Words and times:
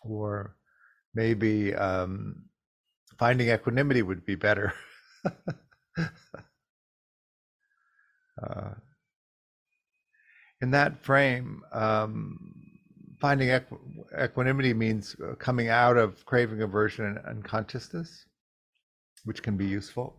or 0.03 0.57
maybe 1.15 1.75
um, 1.75 2.43
finding 3.19 3.49
equanimity 3.49 4.03
would 4.03 4.27
be 4.27 4.35
better. 4.35 4.75
uh, 8.43 8.75
in 10.61 10.71
that 10.71 11.03
frame, 11.03 11.63
um, 11.73 12.39
finding 13.21 13.49
equ- 13.49 13.79
equanimity 14.23 14.75
means 14.75 15.17
uh, 15.23 15.35
coming 15.35 15.69
out 15.69 15.97
of 15.97 16.25
craving, 16.25 16.63
aversion, 16.63 17.05
and 17.05 17.19
unconsciousness, 17.27 18.27
which 19.25 19.43
can 19.43 19.57
be 19.57 19.67
useful. 19.67 20.17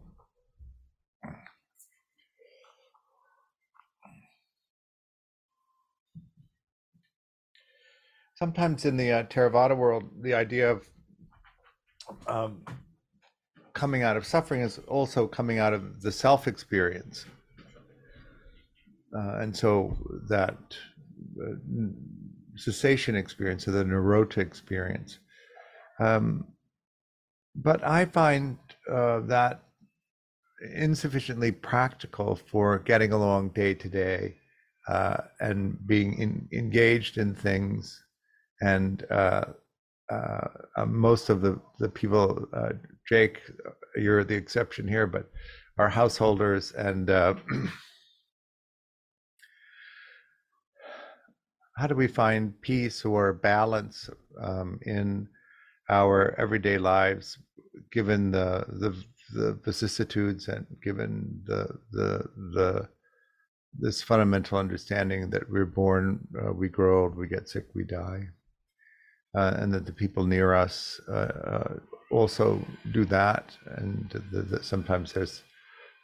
Sometimes 8.36 8.84
in 8.84 8.98
the 8.98 9.12
uh, 9.12 9.24
Theravada 9.24 9.78
world, 9.78 10.04
the 10.22 10.34
idea 10.34 10.70
of 10.70 10.88
um, 12.28 12.64
coming 13.74 14.04
out 14.04 14.18
of 14.18 14.26
suffering 14.26 14.62
is 14.62 14.80
also 14.88 15.26
coming 15.26 15.58
out 15.59 15.74
of 15.74 16.02
the 16.02 16.12
self 16.12 16.48
experience 16.48 17.26
uh, 19.14 19.38
and 19.39 19.56
so 19.56 19.95
that 20.28 20.58
uh, 21.42 21.53
cessation 22.56 23.16
experience 23.16 23.67
or 23.67 23.72
the 23.72 23.84
nirodha 23.84 24.38
experience. 24.38 25.20
Um, 26.00 26.47
but 27.56 27.84
I 27.84 28.06
find 28.06 28.58
uh, 28.92 29.22
that 29.22 29.64
insufficiently 30.73 31.52
practical 31.52 32.36
for 32.36 32.80
getting 32.80 33.12
along 33.12 33.50
day 33.50 33.73
to 33.73 33.89
day 33.89 34.36
uh, 34.88 35.17
and 35.40 35.78
being 35.88 36.17
in, 36.17 36.47
engaged 36.53 37.17
in 37.17 37.34
things. 37.34 38.02
And 38.62 39.06
uh, 39.09 39.45
uh, 40.09 40.47
most 40.86 41.30
of 41.30 41.42
the, 41.42 41.59
the 41.80 41.90
people, 41.90 42.47
Jake, 43.08 43.40
you're 43.95 44.23
the 44.23 44.36
exception 44.36 44.88
here, 44.88 45.08
but 45.08 45.30
are 45.78 45.90
householders 45.90 46.72
and 46.72 47.08
how 51.76 51.88
do 51.88 51.95
we 51.95 52.08
find 52.08 52.59
peace 52.62 53.04
or 53.06 53.34
balance 53.34 54.09
um, 54.42 54.80
in 54.84 55.28
our 55.90 56.34
everyday 56.40 56.78
lives, 56.78 57.38
given 57.92 58.31
the 58.31 58.66
the 58.68 58.95
the 59.34 59.59
vicissitudes 59.64 60.47
and 60.47 60.66
given 60.84 61.41
the 61.46 61.68
the 61.91 62.30
the 62.53 62.90
this 63.78 64.02
fundamental 64.02 64.58
understanding 64.58 65.30
that 65.30 65.50
we're 65.52 65.66
born, 65.66 66.25
uh, 66.41 66.53
we 66.53 66.69
grow 66.69 67.03
old, 67.03 67.18
we 67.18 67.28
get 67.28 67.50
sick, 67.50 67.66
we 67.74 67.84
die, 67.84 68.24
uh, 69.36 69.56
and 69.57 69.74
that 69.74 69.86
the 69.86 69.92
people 69.92 70.25
near 70.25 70.53
us 70.53 71.02
uh, 71.09 71.12
uh 71.12 71.74
also 72.12 72.63
do 72.94 73.03
that, 73.03 73.57
and 73.78 74.09
that 74.31 74.63
sometimes 74.63 75.12
there's 75.12 75.44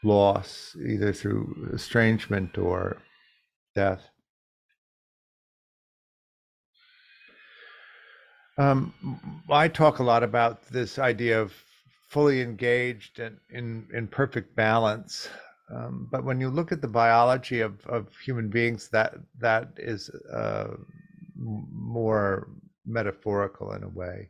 loss 0.04 0.76
either 0.86 1.14
through 1.14 1.70
estrangement 1.74 2.58
or 2.58 2.98
death. 3.76 4.11
Um, 8.62 8.94
I 9.50 9.68
talk 9.68 9.98
a 9.98 10.04
lot 10.04 10.22
about 10.22 10.68
this 10.68 11.00
idea 11.00 11.42
of 11.42 11.52
fully 12.10 12.42
engaged 12.42 13.20
and 13.20 13.38
in, 13.50 13.88
in 13.92 14.08
perfect 14.08 14.56
balance. 14.56 15.28
Um, 15.74 16.08
but 16.12 16.24
when 16.24 16.40
you 16.40 16.48
look 16.48 16.72
at 16.72 16.80
the 16.80 16.88
biology 16.88 17.62
of, 17.62 17.84
of 17.88 18.16
human 18.24 18.50
beings, 18.50 18.88
that 18.90 19.16
that 19.40 19.70
is 19.78 20.12
uh, 20.32 20.76
more 21.36 22.50
metaphorical 22.86 23.74
in 23.74 23.84
a 23.84 23.90
way. 23.90 24.30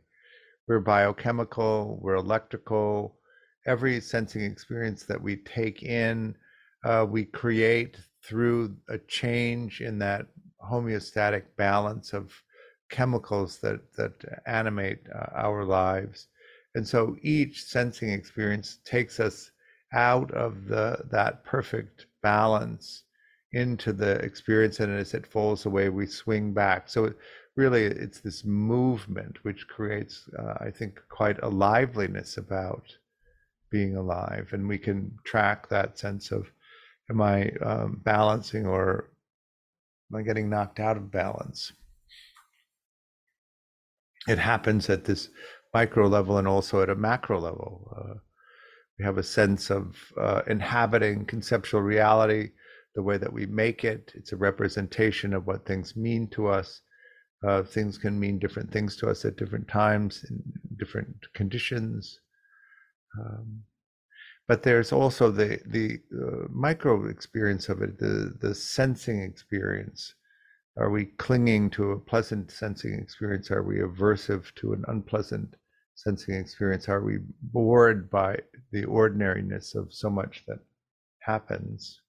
We're 0.66 0.80
biochemical, 0.80 1.98
we're 2.00 2.14
electrical. 2.14 3.18
Every 3.66 4.00
sensing 4.00 4.44
experience 4.44 5.02
that 5.04 5.20
we 5.20 5.36
take 5.36 5.82
in, 5.82 6.36
uh, 6.84 7.04
we 7.06 7.26
create 7.26 7.98
through 8.24 8.76
a 8.88 8.96
change 8.96 9.82
in 9.82 9.98
that 9.98 10.26
homeostatic 10.70 11.42
balance 11.58 12.14
of 12.14 12.32
chemicals 12.92 13.58
that 13.58 13.80
that 13.94 14.14
animate 14.46 15.00
uh, 15.12 15.26
our 15.34 15.64
lives. 15.64 16.28
And 16.76 16.86
so 16.86 17.16
each 17.22 17.64
sensing 17.64 18.10
experience 18.10 18.78
takes 18.84 19.18
us 19.18 19.50
out 19.92 20.30
of 20.32 20.66
the 20.66 20.86
that 21.10 21.44
perfect 21.44 22.06
balance 22.22 23.04
into 23.52 23.92
the 23.92 24.12
experience 24.28 24.80
and 24.80 24.92
as 24.92 25.12
it 25.14 25.26
falls 25.26 25.66
away 25.66 25.88
we 25.88 26.06
swing 26.06 26.54
back. 26.54 26.88
So 26.88 27.06
it, 27.06 27.16
really 27.56 27.84
it's 27.84 28.20
this 28.20 28.44
movement 28.44 29.36
which 29.44 29.68
creates 29.68 30.26
uh, 30.38 30.54
i 30.60 30.70
think 30.70 30.98
quite 31.10 31.38
a 31.42 31.48
liveliness 31.48 32.38
about 32.38 32.86
being 33.70 33.96
alive. 33.96 34.50
And 34.52 34.68
we 34.68 34.78
can 34.78 35.18
track 35.24 35.68
that 35.68 35.98
sense 35.98 36.30
of 36.30 36.50
am 37.10 37.20
i 37.20 37.50
um, 37.68 38.00
balancing 38.04 38.66
or 38.66 39.10
am 40.10 40.20
i 40.20 40.22
getting 40.22 40.48
knocked 40.50 40.80
out 40.80 40.96
of 40.96 41.10
balance 41.10 41.72
it 44.28 44.38
happens 44.38 44.88
at 44.88 45.04
this 45.04 45.28
micro 45.74 46.06
level 46.06 46.38
and 46.38 46.46
also 46.46 46.82
at 46.82 46.90
a 46.90 46.94
macro 46.94 47.40
level. 47.40 47.94
Uh, 47.96 48.14
we 48.98 49.04
have 49.04 49.18
a 49.18 49.22
sense 49.22 49.70
of 49.70 49.96
uh, 50.20 50.42
inhabiting 50.46 51.24
conceptual 51.26 51.82
reality 51.82 52.50
the 52.94 53.02
way 53.02 53.16
that 53.16 53.32
we 53.32 53.46
make 53.46 53.84
it. 53.84 54.12
It's 54.14 54.32
a 54.32 54.36
representation 54.36 55.32
of 55.32 55.46
what 55.46 55.66
things 55.66 55.96
mean 55.96 56.28
to 56.30 56.48
us. 56.48 56.82
Uh, 57.46 57.62
things 57.62 57.98
can 57.98 58.20
mean 58.20 58.38
different 58.38 58.70
things 58.70 58.96
to 58.96 59.08
us 59.08 59.24
at 59.24 59.36
different 59.36 59.66
times 59.66 60.24
in 60.28 60.42
different 60.78 61.16
conditions. 61.34 62.20
Um, 63.18 63.62
but 64.46 64.62
there's 64.62 64.92
also 64.92 65.30
the 65.30 65.60
the 65.66 65.98
uh, 66.14 66.48
micro 66.50 67.08
experience 67.08 67.68
of 67.68 67.82
it, 67.82 67.98
the 67.98 68.34
the 68.40 68.54
sensing 68.54 69.22
experience, 69.22 70.14
are 70.76 70.90
we 70.90 71.06
clinging 71.06 71.68
to 71.70 71.92
a 71.92 71.98
pleasant 71.98 72.50
sensing 72.50 72.94
experience? 72.94 73.50
Are 73.50 73.62
we 73.62 73.78
aversive 73.78 74.54
to 74.56 74.72
an 74.72 74.84
unpleasant 74.88 75.56
sensing 75.94 76.34
experience? 76.34 76.88
Are 76.88 77.02
we 77.02 77.18
bored 77.42 78.10
by 78.10 78.38
the 78.70 78.84
ordinariness 78.84 79.74
of 79.74 79.92
so 79.92 80.08
much 80.08 80.44
that 80.48 80.58
happens 81.20 82.00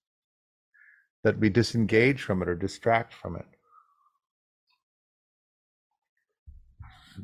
that 1.23 1.37
we 1.39 1.49
disengage 1.49 2.21
from 2.21 2.41
it 2.41 2.47
or 2.47 2.55
distract 2.55 3.13
from 3.13 3.35
it? 3.35 3.45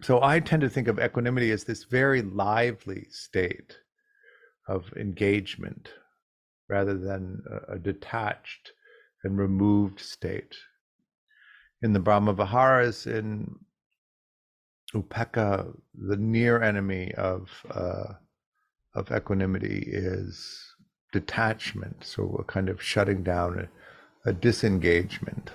So 0.02 0.22
I 0.22 0.40
tend 0.40 0.62
to 0.62 0.70
think 0.70 0.88
of 0.88 1.00
equanimity 1.00 1.52
as 1.52 1.64
this 1.64 1.86
very 1.86 2.22
lively 2.22 3.08
state 3.10 3.78
of 4.68 4.92
engagement 4.98 5.90
rather 6.68 6.98
than 6.98 7.42
a, 7.68 7.80
detached 7.80 8.74
and 9.24 9.38
removed 9.38 10.00
state 10.00 10.56
in 11.82 11.94
the 11.94 12.00
Brahma 12.00 12.34
Viharas 12.34 13.08
in 13.08 13.56
Upekkha, 14.94 15.74
the 15.94 16.18
near 16.18 16.62
enemy 16.62 17.14
of 17.16 17.50
uh, 17.70 18.14
of 18.96 19.12
equanimity 19.12 19.84
is 19.88 20.76
detachment, 21.12 22.04
so 22.04 22.36
a 22.40 22.44
kind 22.44 22.70
of 22.70 22.82
shutting 22.82 23.24
down, 23.24 23.70
a, 24.26 24.30
a 24.30 24.34
disengagement. 24.34 25.52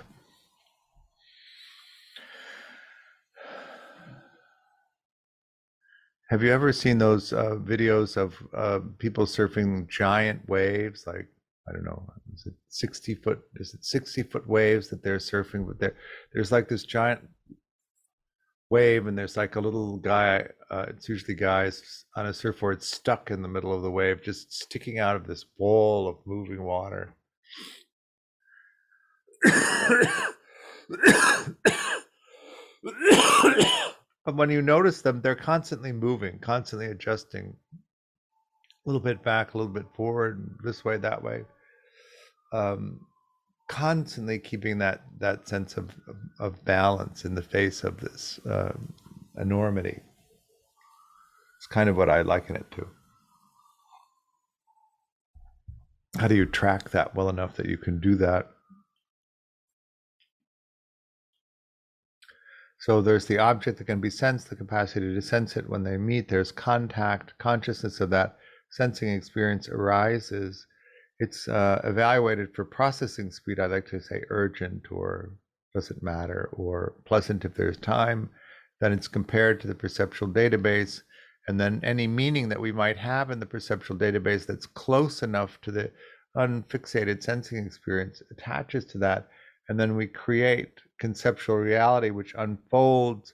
Have 6.29 6.41
you 6.41 6.51
ever 6.51 6.73
seen 6.73 6.97
those 6.97 7.33
uh, 7.33 7.55
videos 7.55 8.17
of 8.17 8.35
uh, 8.53 8.79
people 8.97 9.25
surfing 9.25 9.87
giant 9.87 10.49
waves, 10.49 11.05
like 11.05 11.27
I 11.67 11.71
don't 11.71 11.83
know, 11.83 12.07
is 12.33 12.45
it 12.45 12.53
60 12.69 13.15
foot, 13.15 13.39
is 13.55 13.73
it 13.73 13.83
60 13.83 14.23
foot 14.23 14.47
waves 14.47 14.89
that 14.89 15.03
they're 15.03 15.17
surfing? 15.17 15.65
But 15.65 15.79
there, 15.79 15.95
there's 16.31 16.51
like 16.51 16.69
this 16.69 16.83
giant 16.83 17.21
wave 18.69 19.07
and 19.07 19.17
there's 19.17 19.37
like 19.37 19.55
a 19.55 19.59
little 19.59 19.97
guy 19.97 20.47
uh, 20.71 20.85
it's 20.89 21.07
usually 21.07 21.35
guys 21.35 22.05
on 22.15 22.25
a 22.25 22.33
surfboard 22.33 22.81
stuck 22.81 23.29
in 23.29 23.41
the 23.41 23.47
middle 23.47 23.71
of 23.73 23.83
the 23.83 23.91
wave 23.91 24.23
just 24.23 24.51
sticking 24.51 24.99
out 24.99 25.15
of 25.15 25.27
this 25.27 25.43
bowl 25.57 26.07
of 26.07 26.17
moving 26.25 26.63
water. 26.63 27.13
But 34.25 34.35
when 34.35 34.49
you 34.49 34.61
notice 34.61 35.01
them 35.01 35.21
they're 35.21 35.35
constantly 35.35 35.91
moving 35.91 36.39
constantly 36.39 36.87
adjusting. 36.87 37.55
A 37.73 38.89
little 38.89 39.01
bit 39.01 39.23
back 39.23 39.53
a 39.53 39.57
little 39.57 39.73
bit 39.73 39.85
forward 39.95 40.57
this 40.63 40.83
way 40.83 40.97
that 40.97 41.23
way 41.23 41.43
um, 42.51 42.99
constantly 43.67 44.39
keeping 44.39 44.77
that 44.77 45.01
that 45.19 45.47
sense 45.47 45.77
of 45.77 45.91
of 46.39 46.63
balance 46.65 47.25
in 47.25 47.35
the 47.35 47.41
face 47.41 47.83
of 47.83 47.99
this 47.99 48.39
uh, 48.45 48.73
enormity. 49.37 50.01
It's 51.57 51.67
kind 51.67 51.89
of 51.89 51.97
what 51.97 52.09
I 52.09 52.21
liken 52.21 52.55
it 52.55 52.69
to. 52.71 52.87
How 56.17 56.27
do 56.27 56.35
you 56.35 56.45
track 56.45 56.91
that 56.91 57.15
well 57.15 57.29
enough 57.29 57.55
that 57.57 57.67
you 57.67 57.77
can 57.77 57.99
do 57.99 58.15
that? 58.15 58.47
So 62.79 63.01
there's 63.01 63.25
the 63.25 63.39
object 63.39 63.79
that 63.79 63.85
can 63.85 63.99
be 63.99 64.11
sensed, 64.11 64.49
the 64.49 64.55
capacity 64.55 65.13
to 65.13 65.21
sense 65.21 65.57
it 65.57 65.67
when 65.67 65.83
they 65.83 65.97
meet. 65.97 66.29
There's 66.29 66.51
contact, 66.51 67.33
consciousness 67.39 67.99
of 67.99 68.11
that 68.11 68.37
sensing 68.69 69.09
experience 69.09 69.67
arises 69.67 70.67
it's 71.19 71.47
uh, 71.47 71.81
evaluated 71.83 72.53
for 72.53 72.65
processing 72.65 73.31
speed. 73.31 73.59
I 73.59 73.67
like 73.67 73.87
to 73.87 74.01
say 74.01 74.23
urgent 74.29 74.91
or 74.91 75.33
doesn't 75.73 76.03
matter 76.03 76.49
or 76.53 76.95
pleasant 77.05 77.45
if 77.45 77.55
there's 77.55 77.77
time. 77.77 78.29
Then 78.81 78.91
it's 78.91 79.07
compared 79.07 79.61
to 79.61 79.67
the 79.67 79.75
perceptual 79.75 80.29
database. 80.29 81.01
And 81.47 81.59
then 81.59 81.79
any 81.83 82.07
meaning 82.07 82.49
that 82.49 82.59
we 82.59 82.71
might 82.71 82.97
have 82.97 83.31
in 83.31 83.39
the 83.39 83.45
perceptual 83.45 83.97
database 83.97 84.45
that's 84.45 84.65
close 84.65 85.23
enough 85.23 85.59
to 85.61 85.71
the 85.71 85.91
unfixated 86.35 87.23
sensing 87.23 87.65
experience 87.65 88.21
attaches 88.31 88.83
to 88.85 88.97
that. 88.97 89.29
And 89.69 89.79
then 89.79 89.95
we 89.95 90.07
create 90.07 90.81
conceptual 90.99 91.57
reality, 91.57 92.09
which 92.09 92.33
unfolds 92.37 93.33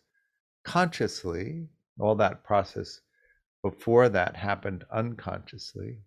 consciously. 0.64 1.68
All 2.00 2.16
that 2.16 2.44
process 2.44 3.02
before 3.64 4.10
that 4.10 4.36
happened 4.36 4.86
unconsciously 4.92 6.00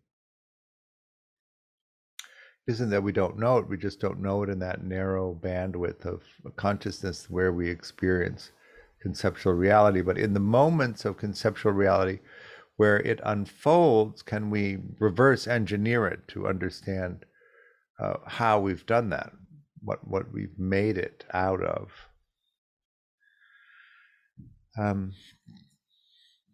isn't 2.67 2.91
that 2.91 3.03
we 3.03 3.13
don't 3.13 3.39
know 3.39 3.59
it, 3.59 3.69
we 3.69 3.77
just 3.77 4.01
don't 4.01 4.23
know 4.23 4.43
it 4.43 4.49
in 4.49 4.59
that 4.61 4.85
narrow 4.85 5.35
bandwidth 5.35 6.05
of 6.07 6.23
consciousness 6.57 7.29
where 7.29 7.53
we 7.53 7.69
experience 7.69 8.51
conceptual 9.03 9.53
reality. 9.53 10.01
But 10.01 10.19
in 10.19 10.33
the 10.33 10.41
moments 10.41 11.05
of 11.05 11.19
conceptual 11.19 11.73
reality 11.73 12.21
where 12.77 12.99
it 13.01 13.21
unfolds, 13.23 14.23
can 14.23 14.51
we 14.51 14.79
reverse 14.99 15.47
engineer 15.47 16.07
it 16.07 16.27
to 16.29 16.49
understand 16.49 17.25
uh, 18.01 18.15
how 18.27 18.61
we've 18.61 18.87
done 18.87 19.11
that, 19.11 19.33
what, 19.83 20.07
what 20.09 20.33
we've 20.33 20.59
made 20.59 20.97
it 20.97 21.25
out 21.33 21.63
of? 21.63 21.91
Um, 24.77 25.13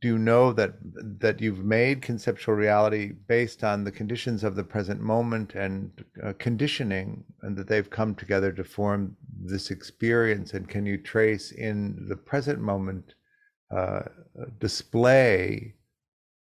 do 0.01 0.09
you 0.09 0.19
know 0.19 0.53
that 0.53 0.75
that 1.21 1.41
you've 1.41 1.65
made 1.65 2.01
conceptual 2.01 2.55
reality 2.55 3.13
based 3.29 3.63
on 3.63 3.85
the 3.85 3.93
conditions 3.93 4.43
of 4.45 4.57
the 4.57 4.65
present 4.65 5.01
moment 5.01 5.55
and 5.55 6.05
uh, 6.23 6.33
conditioning 6.39 7.23
and 7.43 7.57
that 7.57 7.69
they've 7.69 7.91
come 7.91 8.15
together 8.15 8.51
to 8.53 8.65
form 8.65 9.17
this 9.43 9.71
experience? 9.71 10.55
And 10.55 10.69
can 10.69 10.87
you 10.87 10.97
trace 10.97 11.53
in 11.53 12.07
the 12.09 12.17
present 12.17 12.61
moment 12.61 13.15
uh, 13.71 14.03
display 14.59 15.75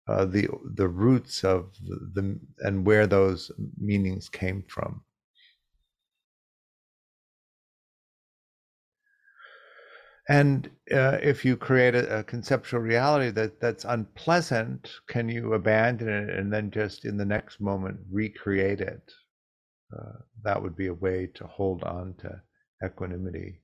uh, 0.08 0.24
the 0.24 0.48
the 0.74 0.88
roots 0.88 1.44
of 1.44 1.70
the, 1.86 2.10
the 2.14 2.40
and 2.60 2.86
where 2.86 3.06
those 3.06 3.50
meanings 3.78 4.28
came 4.28 4.64
from 4.68 5.02
And 10.30 10.70
uh, 10.92 11.18
if 11.20 11.44
you 11.44 11.56
create 11.56 11.96
a, 11.96 12.20
a, 12.20 12.22
conceptual 12.22 12.78
reality 12.78 13.30
that 13.30 13.60
that's 13.60 13.84
unpleasant, 13.84 14.88
can 15.08 15.28
you 15.28 15.54
abandon 15.54 16.08
it 16.08 16.30
and 16.30 16.52
then 16.52 16.70
just 16.70 17.04
in 17.04 17.16
the 17.16 17.24
next 17.24 17.60
moment 17.60 17.98
recreate 18.08 18.80
it? 18.80 19.12
Uh, 19.92 20.20
that 20.44 20.62
would 20.62 20.76
be 20.76 20.86
a 20.86 20.94
way 20.94 21.28
to 21.34 21.48
hold 21.48 21.82
on 21.82 22.14
to 22.20 22.40
equanimity. 22.86 23.60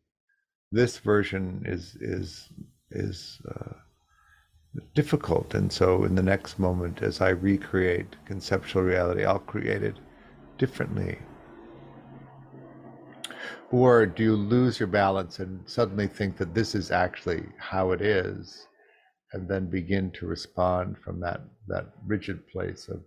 This 0.73 0.99
version 0.99 1.63
is 1.65 1.97
is 2.01 2.49
is 2.91 3.41
uh, 3.49 3.75
difficult, 4.97 5.55
and 5.55 5.73
so 5.73 6.03
in 6.03 6.17
the 6.17 6.31
next 6.35 6.59
moment, 6.59 7.01
as 7.01 7.21
I 7.21 7.29
recreate 7.29 8.17
conceptual 8.25 8.83
reality, 8.83 9.25
I'll 9.25 9.39
create 9.39 9.85
it 9.85 10.01
differently 10.59 11.21
or 13.71 14.07
do 14.07 14.23
you 14.23 14.37
lose 14.37 14.79
your 14.79 14.87
balance 14.87 15.39
and 15.39 15.69
suddenly 15.69 16.07
think 16.07 16.37
that 16.37 16.55
this 16.55 16.75
is 16.75 16.91
actually 16.91 17.45
how 17.59 17.93
it 17.93 18.01
is, 18.01 18.67
and 19.33 19.49
then 19.49 19.69
begin 19.69 20.11
to 20.13 20.27
respond 20.27 20.97
from 21.05 21.21
that, 21.21 21.41
that 21.67 21.87
rigid 22.07 22.47
place 22.49 22.89
of 22.89 23.03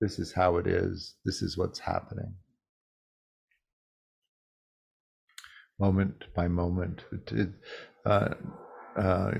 this 0.00 0.18
is 0.18 0.32
how 0.32 0.56
it 0.58 0.66
is, 0.66 1.16
this 1.24 1.42
is 1.42 1.56
what's 1.56 1.80
happening? 1.80 2.34
Moment 5.80 6.24
by 6.34 6.48
moment. 6.48 7.04
It, 7.32 7.48
uh, 8.04 8.34
uh, 8.96 9.32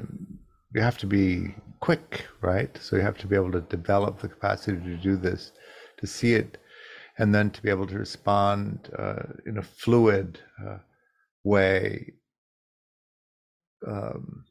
you 0.74 0.80
have 0.80 0.98
to 0.98 1.06
be 1.06 1.54
quick, 1.80 2.26
right? 2.40 2.76
So 2.80 2.96
you 2.96 3.02
have 3.02 3.18
to 3.18 3.26
be 3.26 3.36
able 3.36 3.52
to 3.52 3.60
develop 3.60 4.20
the 4.20 4.28
capacity 4.28 4.78
to 4.78 4.96
do 4.96 5.16
this, 5.16 5.52
to 5.98 6.06
see 6.06 6.34
it 6.34 6.58
and 7.18 7.34
then 7.34 7.50
to 7.50 7.62
be 7.62 7.70
able 7.70 7.86
to 7.86 7.98
respond 7.98 8.90
uh, 8.96 9.22
in 9.44 9.58
a 9.58 9.62
fluid 9.62 10.38
uh, 10.64 10.78
way. 11.44 12.12
Um, 13.86 14.44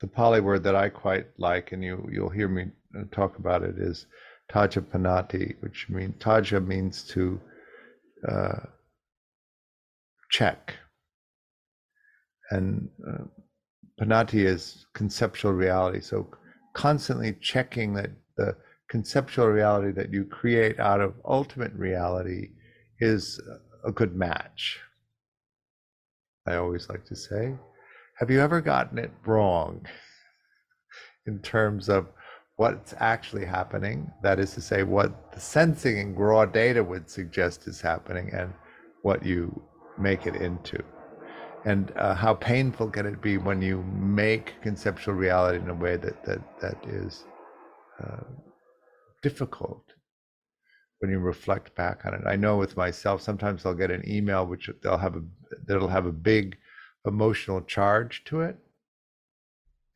the 0.00 0.06
Pali 0.06 0.40
word 0.40 0.64
that 0.64 0.76
I 0.76 0.88
quite 0.88 1.26
like, 1.38 1.72
and 1.72 1.82
you 1.82 2.08
you'll 2.12 2.28
hear 2.28 2.48
me 2.48 2.66
uh, 2.98 3.04
talk 3.12 3.38
about 3.38 3.62
it, 3.62 3.76
is 3.78 4.06
Tajapanati, 4.50 5.56
which 5.60 5.86
means 5.88 6.14
Taja 6.18 6.64
means 6.64 7.04
to 7.04 7.40
uh, 8.28 8.60
check, 10.30 10.74
and 12.50 12.88
uh, 13.08 13.24
Panati 14.00 14.44
is 14.44 14.86
conceptual 14.94 15.52
reality. 15.52 16.00
So 16.00 16.28
constantly 16.74 17.36
checking 17.40 17.94
that 17.94 18.10
the 18.36 18.56
conceptual 18.92 19.46
reality 19.46 19.90
that 19.90 20.12
you 20.12 20.22
create 20.22 20.78
out 20.78 21.00
of 21.00 21.14
ultimate 21.24 21.72
reality 21.72 22.50
is 23.00 23.40
a 23.86 23.90
good 23.90 24.14
match. 24.14 24.80
I 26.46 26.56
always 26.56 26.90
like 26.90 27.06
to 27.06 27.16
say, 27.16 27.54
have 28.18 28.30
you 28.30 28.38
ever 28.38 28.60
gotten 28.60 28.98
it 28.98 29.10
wrong 29.24 29.86
in 31.26 31.38
terms 31.38 31.88
of 31.88 32.08
what's 32.56 32.92
actually 32.98 33.46
happening? 33.46 34.10
That 34.22 34.38
is 34.38 34.52
to 34.56 34.60
say, 34.60 34.82
what 34.82 35.32
the 35.32 35.40
sensing 35.40 35.98
and 35.98 36.18
raw 36.18 36.44
data 36.44 36.84
would 36.84 37.08
suggest 37.08 37.66
is 37.66 37.80
happening 37.80 38.28
and 38.34 38.52
what 39.00 39.24
you 39.24 39.62
make 39.98 40.26
it 40.26 40.36
into. 40.36 40.84
And 41.64 41.92
uh, 41.96 42.14
how 42.14 42.34
painful 42.34 42.90
can 42.90 43.06
it 43.06 43.22
be 43.22 43.38
when 43.38 43.62
you 43.62 43.84
make 43.84 44.60
conceptual 44.60 45.14
reality 45.14 45.60
in 45.64 45.70
a 45.70 45.74
way 45.74 45.96
that 45.96 46.22
that 46.26 46.42
that 46.60 46.76
is 46.86 47.24
uh, 48.04 48.24
difficult 49.22 49.84
when 50.98 51.10
you 51.10 51.18
reflect 51.18 51.74
back 51.74 52.06
on 52.06 52.14
it. 52.14 52.22
I 52.26 52.36
know 52.36 52.56
with 52.56 52.76
myself, 52.76 53.22
sometimes 53.22 53.66
I'll 53.66 53.74
get 53.74 53.90
an 53.90 54.08
email 54.08 54.46
which 54.46 54.70
they'll 54.82 54.98
have 54.98 55.16
a 55.16 55.22
that'll 55.66 55.88
have 55.88 56.06
a 56.06 56.12
big 56.12 56.56
emotional 57.06 57.60
charge 57.62 58.22
to 58.26 58.42
it, 58.42 58.56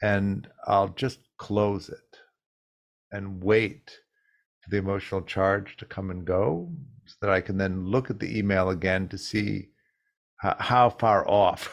and 0.02 0.48
I'll 0.66 0.88
just 0.88 1.20
close 1.38 1.88
it 1.88 2.18
and 3.12 3.42
wait 3.42 3.96
for 4.60 4.70
the 4.70 4.78
emotional 4.78 5.22
charge 5.22 5.76
to 5.76 5.84
come 5.84 6.10
and 6.10 6.24
go, 6.24 6.72
so 7.04 7.14
that 7.20 7.30
I 7.30 7.40
can 7.40 7.56
then 7.56 7.86
look 7.86 8.10
at 8.10 8.18
the 8.18 8.36
email 8.36 8.70
again 8.70 9.08
to 9.08 9.18
see 9.18 9.68
how, 10.38 10.90
far 10.90 11.28
off 11.28 11.72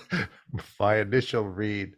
my 0.78 0.98
initial 0.98 1.48
read 1.48 1.94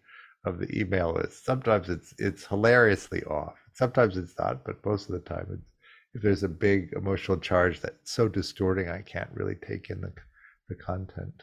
of 0.47 0.59
the 0.59 0.79
email 0.79 1.17
is. 1.19 1.43
Sometimes 1.45 1.89
it's 1.89 2.15
it's 2.19 2.47
hilariously 2.47 3.25
off 3.25 3.59
Sometimes 3.75 4.17
it's 4.17 4.39
not, 4.39 4.65
but 4.65 4.85
most 4.87 5.09
of 5.09 5.15
the 5.15 5.21
time, 5.21 5.63
if 6.15 6.23
there's 6.23 6.45
a 6.45 6.49
big 6.49 6.93
emotional 6.95 7.39
charge 7.39 7.81
that's 7.81 8.13
so 8.13 8.29
distorting, 8.29 8.89
I 8.89 9.03
can't 9.03 9.31
really 9.35 9.57
take 9.57 9.91
in 9.91 10.01
the, 10.01 10.13
the 10.69 10.77
content. 10.77 11.43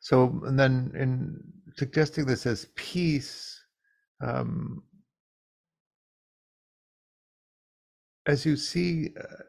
So, 0.00 0.40
and 0.44 0.58
then 0.58 0.92
in 0.94 1.42
suggesting 1.76 2.26
this 2.26 2.44
as 2.46 2.66
peace, 2.74 3.60
um, 4.20 4.82
as 8.26 8.44
you 8.44 8.56
see 8.56 9.14
uh, 9.18 9.42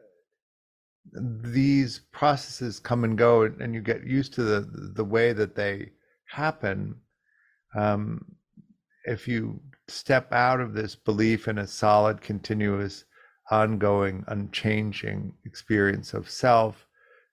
these 1.12 2.00
processes 2.12 2.78
come 2.78 3.02
and 3.02 3.18
go, 3.18 3.42
and 3.42 3.74
you 3.74 3.80
get 3.80 4.04
used 4.04 4.34
to 4.34 4.42
the 4.42 4.60
the 4.94 5.04
way 5.04 5.32
that 5.32 5.54
they 5.56 5.90
happen. 6.26 6.96
Um, 7.74 8.24
if 9.04 9.26
you 9.26 9.60
step 9.88 10.32
out 10.32 10.60
of 10.60 10.74
this 10.74 10.94
belief 10.94 11.48
in 11.48 11.58
a 11.58 11.66
solid, 11.66 12.20
continuous, 12.20 13.04
ongoing, 13.50 14.24
unchanging 14.28 15.32
experience 15.44 16.14
of 16.14 16.30
self, 16.30 16.86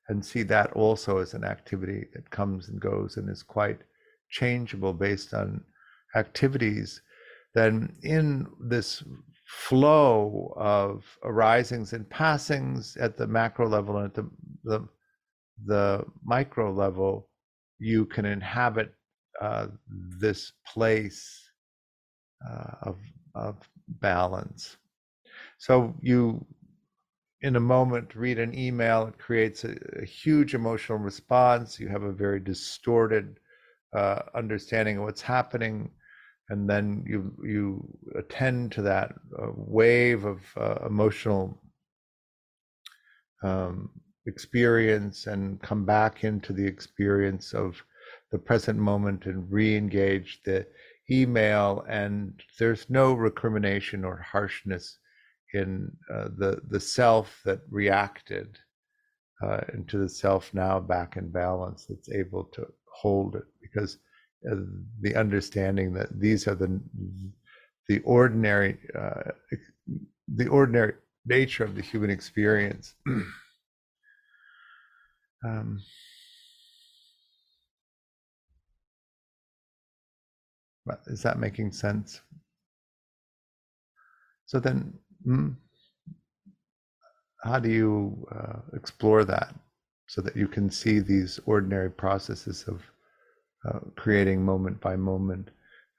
and 0.07 0.24
see 0.24 0.43
that 0.43 0.71
also 0.74 1.17
as 1.17 1.33
an 1.33 1.43
activity 1.43 2.05
that 2.13 2.29
comes 2.29 2.69
and 2.69 2.79
goes 2.79 3.17
and 3.17 3.29
is 3.29 3.43
quite 3.43 3.79
changeable 4.29 4.93
based 4.93 5.33
on 5.33 5.63
activities, 6.15 7.01
then 7.53 7.95
in 8.03 8.47
this 8.59 9.03
flow 9.47 10.53
of 10.57 11.03
arisings 11.24 11.93
and 11.93 12.09
passings 12.09 12.97
at 12.97 13.17
the 13.17 13.27
macro 13.27 13.67
level 13.67 13.97
and 13.97 14.05
at 14.05 14.13
the, 14.13 14.29
the, 14.63 14.88
the 15.65 16.05
micro 16.24 16.71
level, 16.71 17.29
you 17.79 18.05
can 18.05 18.25
inhabit 18.25 18.93
uh, 19.41 19.67
this 20.19 20.51
place 20.74 21.45
uh, 22.48 22.74
of, 22.84 22.98
of 23.34 23.70
balance. 23.88 24.77
So 25.58 25.96
you, 26.01 26.46
in 27.42 27.56
a 27.56 27.60
moment, 27.60 28.15
read 28.15 28.39
an 28.39 28.58
email, 28.58 29.08
it 29.08 29.18
creates 29.18 29.63
a, 29.63 29.75
a 30.01 30.06
huge 30.06 30.54
emotional 30.54 30.98
response. 30.98 31.80
You 31.80 31.89
have 31.89 32.04
a 32.04 32.12
very 32.12 32.39
distorted 32.39 33.39
uh, 33.94 34.22
understanding 34.34 34.98
of 34.98 35.04
what's 35.04 35.22
happening 35.22 35.92
and 36.50 36.70
then 36.70 37.04
you 37.08 37.34
you 37.44 37.98
attend 38.15 38.72
to 38.72 38.82
that 38.82 39.13
uh, 39.39 39.48
wave 39.56 40.25
of 40.25 40.42
uh, 40.58 40.75
emotional 40.86 41.60
um, 43.44 43.89
experience 44.27 45.27
and 45.27 45.62
come 45.62 45.86
back 45.86 46.24
into 46.24 46.54
the 46.54 46.65
experience 46.65 47.54
of 47.54 47.82
the 48.32 48.38
present 48.38 48.77
moment 48.77 49.25
and 49.25 49.51
re-engage 49.51 50.42
the 50.46 50.65
email 51.09 51.85
and 51.88 52.41
there's 52.59 52.89
no 52.89 53.13
recrimination 53.13 54.03
or 54.03 54.17
harshness 54.17 54.97
in 55.53 55.91
uh, 56.13 56.29
the 56.38 56.62
the 56.69 56.79
self 56.79 57.41
that 57.45 57.59
reacted 57.69 58.57
uh, 59.43 59.62
into 59.74 59.97
the 59.97 60.09
self 60.09 60.53
now 60.53 60.79
back 60.79 61.17
in 61.17 61.29
balance 61.29 61.85
that's 61.85 62.09
able 62.12 62.45
to 62.45 62.65
hold 62.91 63.35
it 63.35 63.45
because 63.62 63.97
uh, 64.51 64.55
the 65.01 65.15
understanding 65.15 65.93
that 65.93 66.19
these 66.19 66.47
are 66.47 66.55
the 66.55 66.81
the 67.88 68.00
ordinary 68.00 68.77
uh, 68.97 69.31
the 70.35 70.47
ordinary 70.47 70.93
nature 71.25 71.63
of 71.63 71.75
the 71.75 71.81
human 71.81 72.09
experience. 72.09 72.93
um, 75.45 75.79
is 81.08 81.22
that 81.24 81.39
making 81.39 81.72
sense? 81.72 82.22
So 84.46 84.60
then, 84.60 84.94
hmm, 85.24 85.50
how 87.44 87.60
do 87.60 87.70
you 87.70 88.27
uh, 88.32 88.60
explore 88.74 89.24
that 89.25 89.54
so 90.08 90.22
that 90.22 90.36
you 90.36 90.48
can 90.48 90.70
see 90.70 91.00
these 91.00 91.39
ordinary 91.46 91.89
processes 91.89 92.65
of 92.68 92.82
uh, 93.68 93.80
creating 93.96 94.44
moment 94.44 94.80
by 94.80 94.96
moment, 94.96 95.50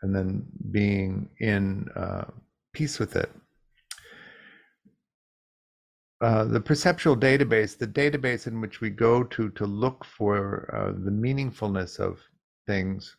and 0.03 0.15
then 0.15 0.47
being 0.71 1.29
in 1.41 1.89
uh, 1.97 2.25
peace 2.73 2.99
with 2.99 3.17
it. 3.17 3.31
Uh, 6.21 6.45
the 6.45 6.61
perceptual 6.61 7.17
database, 7.17 7.77
the 7.77 7.87
database 7.87 8.47
in 8.47 8.61
which 8.61 8.81
we 8.81 8.89
go 8.89 9.25
to 9.25 9.51
to 9.51 9.67
look 9.67 10.05
for 10.05 10.71
uh, 10.73 10.93
the 11.05 11.11
meaningfulness 11.11 11.99
of 11.99 12.21
things, 12.67 13.17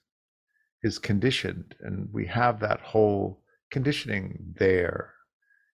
is 0.87 0.97
conditioned, 0.99 1.75
and 1.81 1.95
we 2.11 2.25
have 2.25 2.59
that 2.59 2.81
whole 2.91 3.43
conditioning 3.75 4.55
there, 4.59 5.13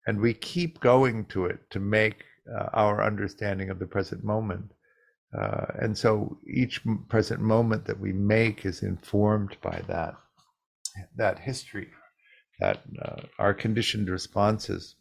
and 0.07 0.19
we 0.19 0.33
keep 0.33 0.79
going 0.79 1.25
to 1.33 1.45
it 1.45 1.59
to 1.69 1.79
make 1.79 2.19
uh, 2.53 2.69
our 2.73 3.03
understanding 3.11 3.69
of 3.69 3.79
the 3.79 3.91
present 3.95 4.23
moment. 4.23 4.67
Uh, 5.39 5.65
and 5.81 5.97
so 5.97 6.37
each 6.61 6.81
present 7.09 7.41
moment 7.41 7.85
that 7.85 7.99
we 7.99 8.11
make 8.13 8.65
is 8.65 8.83
informed 8.83 9.55
by 9.61 9.81
that 9.87 10.13
that 11.15 11.39
history, 11.39 11.89
that 12.59 12.83
uh, 13.01 13.21
our 13.39 13.53
conditioned 13.53 14.09
responses. 14.09 14.95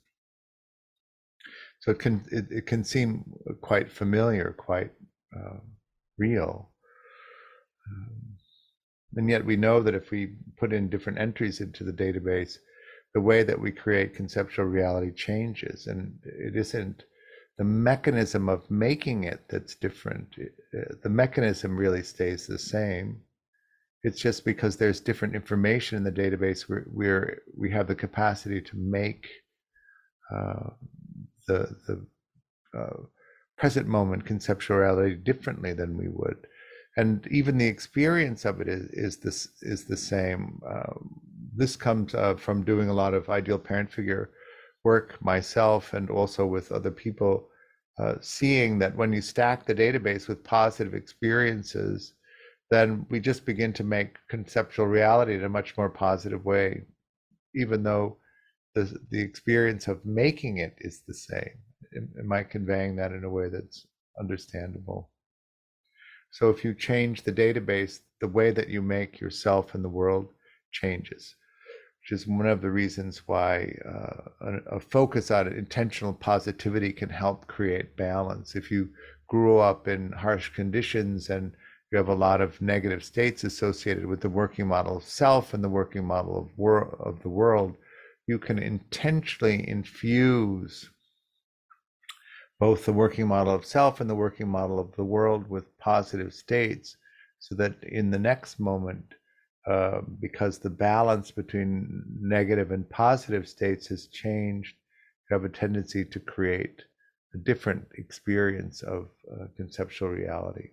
So 1.80 1.90
it 1.90 1.98
can 1.98 2.24
it, 2.30 2.46
it 2.50 2.66
can 2.66 2.84
seem 2.84 3.24
quite 3.60 3.90
familiar, 3.90 4.54
quite 4.56 4.92
uh, 5.36 5.58
real, 6.16 6.70
um, 7.90 8.21
and 9.16 9.28
yet 9.28 9.44
we 9.44 9.56
know 9.56 9.82
that 9.82 9.94
if 9.94 10.10
we 10.10 10.34
put 10.58 10.72
in 10.72 10.88
different 10.88 11.18
entries 11.18 11.60
into 11.60 11.84
the 11.84 11.92
database, 11.92 12.58
the 13.14 13.20
way 13.20 13.42
that 13.42 13.60
we 13.60 13.70
create 13.70 14.14
conceptual 14.14 14.64
reality 14.64 15.12
changes, 15.12 15.86
and 15.86 16.18
it 16.24 16.56
isn't 16.56 17.04
the 17.58 17.64
mechanism 17.64 18.48
of 18.48 18.70
making 18.70 19.24
it 19.24 19.44
that's 19.48 19.74
different. 19.74 20.28
Uh, 20.38 20.94
the 21.02 21.10
mechanism 21.10 21.76
really 21.76 22.02
stays 22.02 22.46
the 22.46 22.58
same. 22.58 23.20
It's 24.02 24.20
just 24.20 24.44
because 24.44 24.76
there's 24.76 25.00
different 25.00 25.34
information 25.34 25.96
in 25.96 26.04
the 26.04 26.10
database 26.10 26.68
where 26.68 26.86
we're, 26.90 27.42
we 27.56 27.70
have 27.70 27.86
the 27.86 27.94
capacity 27.94 28.60
to 28.60 28.76
make 28.76 29.28
uh, 30.34 30.70
the 31.46 31.76
the 31.86 32.06
uh, 32.78 33.02
present 33.58 33.86
moment 33.86 34.24
conceptual 34.24 34.78
reality 34.78 35.14
differently 35.14 35.72
than 35.72 35.96
we 35.96 36.08
would, 36.08 36.46
and 36.96 37.26
even 37.28 37.56
the 37.56 37.66
experience 37.66 38.44
of 38.44 38.60
it 38.60 38.68
is 38.68 38.90
is 38.92 39.16
this 39.18 39.48
is 39.62 39.84
the 39.84 39.96
same. 39.96 40.60
Uh, 40.66 40.94
this 41.54 41.76
comes 41.76 42.14
uh, 42.14 42.34
from 42.34 42.64
doing 42.64 42.88
a 42.88 42.94
lot 42.94 43.14
of 43.14 43.28
ideal 43.28 43.58
parent 43.58 43.90
figure 43.90 44.30
work 44.84 45.22
myself 45.22 45.92
and 45.94 46.10
also 46.10 46.44
with 46.46 46.72
other 46.72 46.90
people, 46.90 47.48
uh, 47.98 48.14
seeing 48.20 48.78
that 48.78 48.96
when 48.96 49.12
you 49.12 49.20
stack 49.20 49.64
the 49.64 49.74
database 49.74 50.28
with 50.28 50.42
positive 50.44 50.94
experiences, 50.94 52.14
then 52.70 53.06
we 53.10 53.20
just 53.20 53.44
begin 53.44 53.72
to 53.74 53.84
make 53.84 54.16
conceptual 54.28 54.86
reality 54.86 55.34
in 55.34 55.44
a 55.44 55.48
much 55.48 55.76
more 55.76 55.90
positive 55.90 56.44
way, 56.44 56.82
even 57.54 57.82
though 57.82 58.16
the, 58.74 58.98
the 59.10 59.20
experience 59.20 59.88
of 59.88 60.04
making 60.04 60.58
it 60.58 60.74
is 60.78 61.02
the 61.06 61.14
same. 61.14 61.58
Am 62.18 62.32
I 62.32 62.42
conveying 62.42 62.96
that 62.96 63.12
in 63.12 63.24
a 63.24 63.30
way 63.30 63.48
that's 63.50 63.86
understandable? 64.18 65.11
So 66.32 66.50
if 66.50 66.64
you 66.64 66.74
change 66.74 67.22
the 67.22 67.32
database, 67.32 68.00
the 68.20 68.28
way 68.28 68.50
that 68.50 68.68
you 68.68 68.82
make 68.82 69.20
yourself 69.20 69.74
and 69.74 69.84
the 69.84 69.88
world 69.88 70.28
changes 70.72 71.36
which 72.02 72.12
is 72.12 72.26
one 72.26 72.46
of 72.46 72.60
the 72.60 72.70
reasons 72.70 73.22
why 73.26 73.72
uh, 73.86 74.22
a, 74.40 74.76
a, 74.76 74.80
focus 74.80 75.30
on 75.30 75.46
intentional 75.46 76.12
positivity 76.12 76.92
can 76.92 77.08
help 77.08 77.46
create 77.46 77.96
balance. 77.96 78.56
If 78.56 78.72
you 78.72 78.88
grew 79.28 79.58
up 79.58 79.86
in 79.86 80.10
harsh 80.10 80.48
conditions 80.48 81.30
and 81.30 81.52
you 81.90 81.98
have 81.98 82.08
a 82.08 82.14
lot 82.14 82.40
of 82.40 82.60
negative 82.60 83.04
states 83.04 83.44
associated 83.44 84.06
with 84.06 84.20
the 84.20 84.28
working 84.28 84.66
model 84.66 84.96
of 84.96 85.04
self 85.04 85.54
and 85.54 85.62
the 85.62 85.68
working 85.68 86.04
model 86.04 86.36
of, 86.36 86.48
wor- 86.56 86.96
of 87.00 87.22
the 87.22 87.28
world, 87.28 87.76
you 88.26 88.38
can 88.38 88.58
intentionally 88.58 89.68
infuse 89.68 90.90
both 92.62 92.84
the 92.84 92.92
working 92.92 93.26
model 93.26 93.52
of 93.52 93.66
self 93.66 94.00
and 94.00 94.08
the 94.08 94.14
working 94.14 94.46
model 94.46 94.78
of 94.78 94.94
the 94.94 95.02
world 95.02 95.50
with 95.50 95.76
positive 95.78 96.32
states 96.32 96.96
so 97.40 97.56
that 97.56 97.74
in 97.82 98.08
the 98.08 98.18
next 98.20 98.60
moment 98.60 99.16
uh, 99.66 100.00
because 100.20 100.60
the 100.60 100.70
balance 100.70 101.32
between 101.32 102.04
negative 102.20 102.70
and 102.70 102.88
positive 102.88 103.48
states 103.48 103.88
has 103.88 104.06
changed, 104.06 104.76
you 105.28 105.34
have 105.34 105.44
a 105.44 105.48
tendency 105.48 106.04
to 106.04 106.20
create 106.20 106.84
a 107.34 107.38
different 107.38 107.84
experience 107.98 108.82
of 108.82 109.08
uh, 109.32 109.46
conceptual 109.56 110.10
reality. 110.10 110.68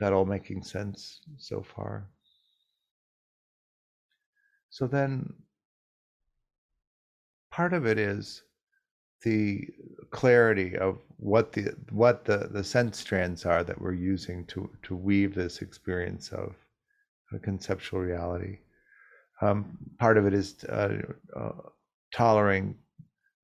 That 0.00 0.12
all 0.12 0.24
making 0.24 0.64
sense 0.64 1.20
so 1.38 1.62
far? 1.62 2.08
So 4.70 4.88
then, 4.88 5.32
part 7.54 7.72
of 7.72 7.86
it 7.86 7.98
is 7.98 8.42
the 9.22 9.62
clarity 10.10 10.76
of 10.76 10.98
what 11.18 11.52
the 11.52 11.72
what 11.90 12.24
the 12.24 12.48
the 12.50 12.64
sense 12.64 12.98
strands 12.98 13.46
are 13.46 13.62
that 13.62 13.80
we're 13.80 13.92
using 14.12 14.44
to 14.46 14.68
to 14.82 14.96
weave 14.96 15.34
this 15.34 15.62
experience 15.62 16.30
of 16.32 16.54
conceptual 17.42 18.00
reality. 18.00 18.58
Um, 19.40 19.78
part 19.98 20.18
of 20.18 20.26
it 20.26 20.34
is 20.34 20.64
uh, 20.64 20.98
uh, 21.36 21.52
tolerating 22.12 22.76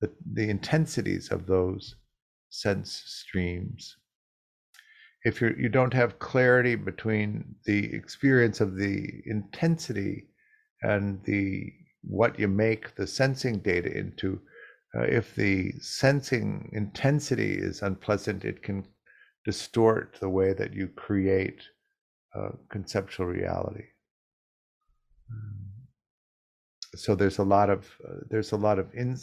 the, 0.01 0.11
the 0.35 0.49
intensities 0.49 1.31
of 1.31 1.47
those 1.47 1.97
sense 2.51 3.03
streams. 3.07 3.97
If 5.25 5.41
you 5.41 5.55
you 5.59 5.69
don't 5.69 5.95
have 5.95 6.19
clarity 6.19 6.75
between 6.75 7.55
the 7.65 7.93
experience 7.95 8.61
of 8.61 8.77
the 8.77 9.23
intensity 9.27 10.29
and 10.83 11.23
the 11.25 11.73
what 12.03 12.39
you 12.39 12.49
make 12.49 12.95
the 12.95 13.07
sensing 13.07 13.59
data 13.59 13.97
into, 13.97 14.41
uh, 14.97 15.03
if 15.03 15.35
the 15.35 15.73
sensing 15.81 16.71
intensity 16.73 17.55
is 17.55 17.83
unpleasant, 17.83 18.45
it 18.45 18.63
can 18.63 18.85
distort 19.45 20.17
the 20.21 20.29
way 20.29 20.53
that 20.53 20.75
you 20.75 20.89
create 20.89 21.63
uh, 22.35 22.51
conceptual 22.69 23.27
reality. 23.27 23.85
So 26.97 27.15
there's 27.15 27.39
a 27.39 27.45
lot 27.45 27.71
of 27.71 27.87
uh, 28.05 28.25
there's 28.31 28.53
a 28.53 28.57
lot 28.57 28.79
of 28.79 28.93
in, 28.95 29.17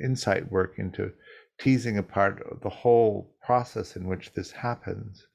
insight 0.00 0.50
work 0.50 0.74
into 0.78 1.12
teasing 1.58 1.98
apart 1.98 2.42
the 2.62 2.68
whole 2.68 3.34
process 3.44 3.96
in 3.96 4.06
which 4.06 4.32
this 4.34 4.50
happens, 4.50 5.26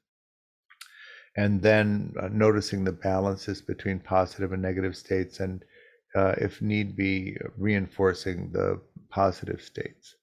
and 1.35 1.61
then 1.61 2.13
uh, 2.21 2.27
noticing 2.31 2.83
the 2.83 2.91
balances 2.91 3.61
between 3.61 3.99
positive 3.99 4.51
and 4.53 4.61
negative 4.61 4.95
states, 4.95 5.39
and 5.39 5.63
uh, 6.15 6.35
if 6.37 6.61
need 6.61 6.95
be, 6.95 7.37
reinforcing 7.57 8.51
the 8.51 8.81
positive 9.09 9.61
states. 9.61 10.15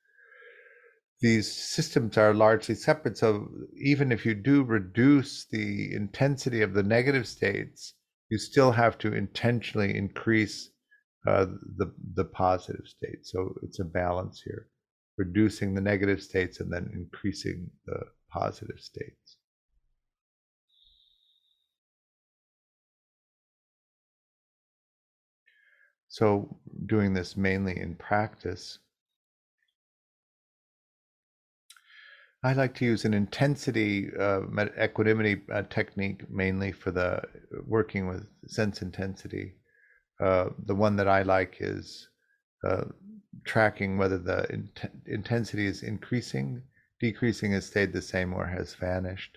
These 1.21 1.51
systems 1.51 2.19
are 2.19 2.35
largely 2.35 2.75
separate, 2.75 3.17
so 3.17 3.49
even 3.81 4.13
if 4.13 4.27
you 4.27 4.35
do 4.35 4.63
reduce 4.63 5.47
the 5.47 5.95
intensity 5.95 6.61
of 6.61 6.75
the 6.75 6.83
negative 6.83 7.27
states, 7.27 7.95
you 8.29 8.39
still 8.39 8.73
have 8.73 8.99
to 8.99 9.15
intentionally 9.15 9.97
increase 9.97 10.71
uh, 11.27 11.47
the 11.77 11.93
the 12.15 12.25
positive 12.25 12.87
state. 12.87 13.25
So 13.25 13.55
it's 13.63 13.81
a 13.81 13.85
balance 13.85 14.43
here, 14.45 14.69
reducing 15.17 15.75
the 15.75 15.81
negative 15.81 16.23
states 16.23 16.61
and 16.61 16.73
then 16.73 16.91
increasing 16.93 17.71
the 17.87 18.01
positive 18.31 18.79
states. 18.79 19.36
So 26.19 26.57
doing 26.87 27.13
this 27.13 27.37
mainly 27.37 27.79
in 27.79 27.95
practice. 27.95 28.79
I 32.43 32.55
like 32.55 32.75
to 32.77 32.87
use 32.87 33.05
an 33.05 33.13
intensity 33.13 34.09
uh, 34.19 34.41
equanimity 34.83 35.43
uh, 35.53 35.65
technique 35.69 36.31
mainly 36.31 36.73
for 36.73 36.91
the 36.91 37.23
working 37.67 38.09
with 38.09 38.27
sense 38.47 38.81
intensity. 38.81 39.57
Uh, 40.19 40.47
the 40.65 40.75
one 40.75 40.97
that 40.97 41.07
I 41.07 41.21
like 41.21 41.59
is 41.61 42.09
uh, 42.65 42.85
tracking 43.45 43.99
whether 43.99 44.17
the 44.17 44.51
in- 44.51 44.71
intensity 45.05 45.67
is 45.67 45.83
increasing, 45.83 46.63
decreasing, 46.99 47.53
has 47.53 47.67
stayed 47.67 47.93
the 47.93 48.01
same, 48.01 48.33
or 48.33 48.47
has 48.47 48.75
vanished. 48.75 49.37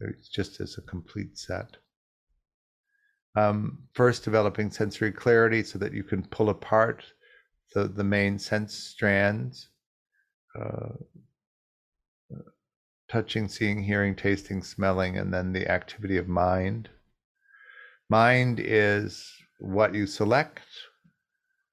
It's 0.00 0.30
just 0.30 0.62
as 0.62 0.78
a 0.78 0.90
complete 0.90 1.36
set. 1.36 1.76
Um, 3.36 3.78
first, 3.92 4.24
developing 4.24 4.70
sensory 4.70 5.12
clarity 5.12 5.62
so 5.62 5.78
that 5.78 5.92
you 5.92 6.02
can 6.02 6.24
pull 6.26 6.48
apart 6.48 7.04
the, 7.74 7.84
the 7.84 8.04
main 8.04 8.38
sense 8.38 8.74
strands 8.74 9.68
uh, 10.60 10.88
touching, 13.08 13.48
seeing, 13.48 13.82
hearing, 13.82 14.14
tasting, 14.14 14.62
smelling, 14.62 15.18
and 15.18 15.32
then 15.32 15.52
the 15.52 15.70
activity 15.70 16.16
of 16.16 16.28
mind. 16.28 16.88
Mind 18.08 18.60
is 18.60 19.30
what 19.58 19.94
you 19.94 20.06
select 20.06 20.62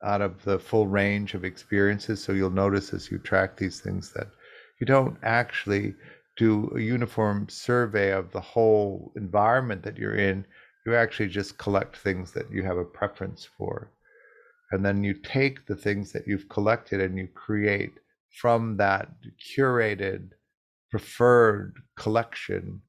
out 0.03 0.21
of 0.21 0.43
the 0.43 0.59
full 0.59 0.87
range 0.87 1.33
of 1.33 1.43
experiences. 1.43 2.23
So 2.23 2.33
you'll 2.33 2.49
notice 2.49 2.93
as 2.93 3.09
you 3.11 3.17
track 3.17 3.57
these 3.57 3.79
things 3.81 4.11
that 4.13 4.27
you 4.79 4.85
don't 4.85 5.17
actually 5.23 5.95
do 6.37 6.71
a 6.75 6.79
uniform 6.79 7.49
survey 7.49 8.11
of 8.11 8.31
the 8.31 8.41
whole 8.41 9.11
environment 9.15 9.81
that 9.83 9.97
you're 9.97 10.15
in. 10.15 10.45
You 10.87 10.95
actually 10.95 11.27
just 11.27 11.57
collect 11.57 11.97
things 11.97 12.31
that 12.31 12.49
you 12.49 12.63
have 12.63 12.77
a 12.77 12.85
preference 12.85 13.45
for. 13.57 13.91
And 14.71 14.85
then 14.85 15.03
you 15.03 15.13
take 15.13 15.65
the 15.65 15.75
things 15.75 16.13
that 16.13 16.25
you've 16.25 16.47
collected 16.47 17.01
and 17.01 17.17
you 17.17 17.27
create 17.27 17.91
from 18.39 18.77
that 18.77 19.09
curated, 19.37 20.29
preferred 20.89 21.73
collection 21.97 22.81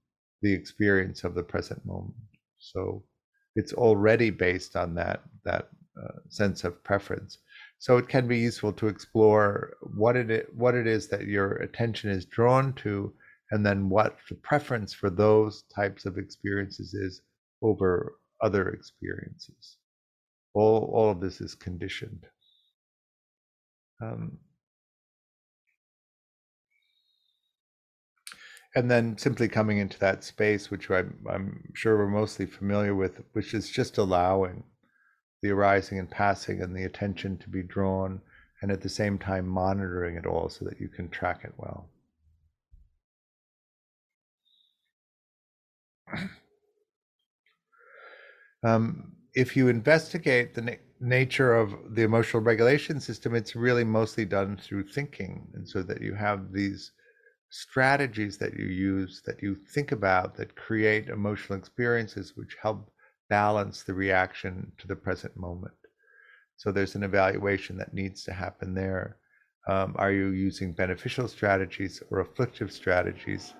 the 0.42 0.52
experience 0.52 1.24
of 1.24 1.34
the 1.34 1.42
present 1.42 1.84
moment. 1.84 2.14
So 2.60 3.02
it's 3.56 3.72
already 3.72 4.30
based 4.30 4.76
on 4.76 4.94
that 4.94 5.22
that 5.44 5.68
uh, 6.00 6.18
sense 6.28 6.62
of 6.62 6.84
preference. 6.84 7.38
So 7.80 7.96
it 7.96 8.08
can 8.08 8.28
be 8.28 8.38
useful 8.38 8.72
to 8.74 8.86
explore 8.86 9.76
what 9.96 10.14
it 10.14 10.54
what 10.54 10.76
it 10.76 10.86
is 10.86 11.08
that 11.08 11.26
your 11.26 11.54
attention 11.54 12.10
is 12.10 12.26
drawn 12.26 12.74
to, 12.74 13.12
and 13.50 13.66
then 13.66 13.88
what 13.88 14.18
the 14.28 14.36
preference 14.36 14.92
for 14.92 15.10
those 15.10 15.64
types 15.74 16.06
of 16.06 16.16
experiences 16.16 16.94
is 16.94 17.22
over 17.62 18.14
other 18.42 18.68
experiences. 18.68 19.76
All 20.54 20.90
all 20.94 21.10
of 21.10 21.20
this 21.20 21.40
is 21.40 21.54
conditioned. 21.54 22.26
Um, 24.00 24.38
and 28.74 28.90
then 28.90 29.18
simply 29.18 29.48
coming 29.48 29.78
into 29.78 29.98
that 29.98 30.22
space, 30.22 30.70
which 30.70 30.90
I'm, 30.90 31.18
I'm 31.28 31.72
sure 31.74 31.96
we're 31.98 32.08
mostly 32.08 32.46
familiar 32.46 32.94
with, 32.94 33.22
which 33.32 33.54
is 33.54 33.70
just 33.70 33.98
allowing 33.98 34.62
the 35.42 35.50
arising 35.50 35.98
and 35.98 36.10
passing 36.10 36.62
and 36.62 36.76
the 36.76 36.84
attention 36.84 37.38
to 37.38 37.48
be 37.48 37.62
drawn, 37.62 38.20
and 38.62 38.70
at 38.70 38.80
the 38.80 38.88
same 38.88 39.18
time 39.18 39.46
monitoring 39.48 40.16
it 40.16 40.26
all 40.26 40.48
so 40.48 40.64
that 40.64 40.80
you 40.80 40.88
can 40.88 41.08
track 41.08 41.40
it 41.44 41.54
well. 41.56 41.88
Um, 48.62 49.12
if 49.34 49.56
you 49.56 49.68
investigate 49.68 50.54
the 50.54 50.62
na- 50.62 50.72
nature 51.00 51.54
of 51.54 51.94
the 51.94 52.02
emotional 52.02 52.42
regulation 52.42 53.00
system, 53.00 53.34
it's 53.34 53.54
really 53.54 53.84
mostly 53.84 54.24
done 54.24 54.56
through 54.56 54.88
thinking, 54.88 55.46
and 55.54 55.68
so 55.68 55.82
that 55.82 56.02
you 56.02 56.14
have 56.14 56.52
these 56.52 56.92
strategies 57.50 58.36
that 58.38 58.54
you 58.58 58.66
use, 58.66 59.22
that 59.24 59.42
you 59.42 59.54
think 59.54 59.92
about, 59.92 60.36
that 60.36 60.56
create 60.56 61.08
emotional 61.08 61.58
experiences 61.58 62.32
which 62.36 62.56
help 62.60 62.90
balance 63.30 63.82
the 63.82 63.94
reaction 63.94 64.72
to 64.78 64.86
the 64.86 64.96
present 64.96 65.36
moment. 65.36 65.74
So 66.56 66.72
there's 66.72 66.96
an 66.96 67.04
evaluation 67.04 67.76
that 67.78 67.94
needs 67.94 68.24
to 68.24 68.32
happen 68.32 68.74
there. 68.74 69.18
Um, 69.68 69.94
are 69.98 70.12
you 70.12 70.28
using 70.28 70.72
beneficial 70.72 71.28
strategies 71.28 72.02
or 72.10 72.24
afflictive 72.24 72.72
strategies? 72.72 73.54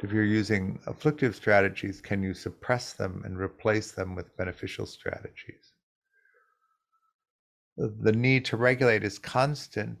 If 0.00 0.12
you're 0.12 0.24
using 0.24 0.78
afflictive 0.86 1.34
strategies, 1.34 2.00
can 2.00 2.22
you 2.22 2.32
suppress 2.32 2.92
them 2.92 3.22
and 3.24 3.36
replace 3.36 3.92
them 3.92 4.14
with 4.14 4.36
beneficial 4.36 4.86
strategies? 4.86 5.72
The 7.76 8.12
need 8.12 8.44
to 8.46 8.56
regulate 8.56 9.02
is 9.04 9.18
constant, 9.18 9.98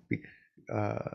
uh, 0.72 1.10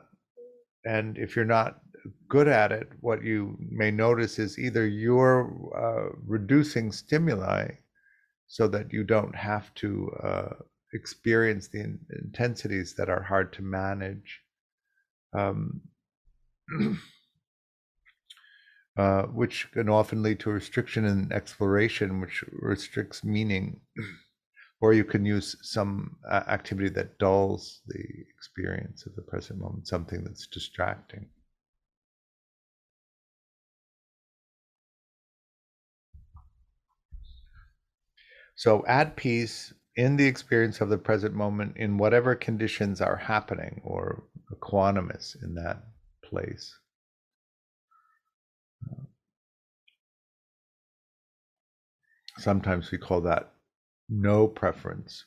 and 0.86 1.18
if 1.18 1.36
you're 1.36 1.46
not 1.46 1.80
good 2.28 2.48
at 2.48 2.72
it, 2.72 2.90
what 3.00 3.24
you 3.24 3.58
may 3.60 3.92
notice 3.92 4.40
is 4.40 4.60
either 4.60 4.86
you're 4.86 5.54
uh, 5.76 6.16
reducing 6.26 6.92
stimuli 6.92 7.68
so 8.48 8.68
that 8.68 8.92
you 8.92 9.04
don't 9.04 9.36
have 9.36 9.74
to 9.76 10.12
uh, 10.22 10.54
experience 10.94 11.68
the 11.70 11.80
in- 11.80 12.00
intensities 12.22 12.96
that 12.96 13.10
are 13.10 13.24
hard 13.24 13.54
to 13.54 13.62
manage, 13.62 14.42
um, 15.34 15.82
uh, 18.98 19.24
which 19.24 19.72
can 19.72 19.90
often 19.90 20.22
lead 20.22 20.40
to 20.40 20.52
restriction 20.52 21.06
in 21.06 21.32
exploration, 21.32 22.22
which 22.22 22.44
restricts 22.52 23.24
meaning. 23.24 23.82
or 24.82 24.94
you 24.94 25.06
can 25.06 25.26
use 25.26 25.56
some 25.62 26.18
uh, 26.30 26.44
activity 26.48 26.90
that 26.90 27.18
dulls 27.18 27.80
the 27.88 28.04
experience 28.36 29.06
of 29.06 29.16
the 29.16 29.22
present 29.22 29.58
moment, 29.58 29.88
something 29.88 30.22
that's 30.26 30.46
distracting. 30.48 31.26
So 38.56 38.86
at 38.88 39.16
peace 39.16 39.74
in 39.96 40.18
the 40.18 40.26
experience 40.26 40.82
of 40.82 40.90
the 40.90 40.98
present 40.98 41.34
moment 41.34 41.78
in 41.78 41.98
whatever 41.98 42.36
conditions 42.36 43.02
are 43.02 43.16
happening 43.16 43.82
or 43.84 44.24
equanimous 44.52 45.42
in 45.42 45.56
that 45.56 45.84
place. 46.24 46.78
Sometimes 52.38 52.92
we 52.92 52.98
call 52.98 53.22
that 53.22 53.54
no 54.10 54.48
preference. 54.48 55.26